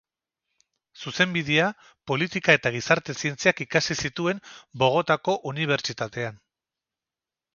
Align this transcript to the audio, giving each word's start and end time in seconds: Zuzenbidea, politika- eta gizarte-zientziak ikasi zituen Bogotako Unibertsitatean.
Zuzenbidea, 1.01 1.65
politika- 2.11 2.55
eta 2.59 2.71
gizarte-zientziak 2.77 3.61
ikasi 3.67 3.97
zituen 4.07 4.41
Bogotako 4.85 5.35
Unibertsitatean. 5.51 6.41